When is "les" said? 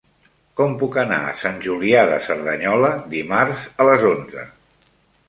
3.91-4.07